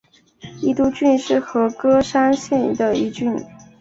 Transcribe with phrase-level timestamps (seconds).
[0.63, 3.37] 伊都郡是和歌山县的一郡。